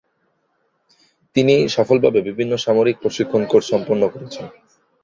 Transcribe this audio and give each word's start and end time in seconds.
তিনি 1.35 1.55
সফলভাবে 1.67 2.19
বিভিন্ন 2.21 2.53
সামরিক 2.57 2.95
প্রশিক্ষণ 3.01 3.41
কোর্স 3.45 3.65
সম্পন্ন 3.71 4.03
করেছেন। 4.07 4.45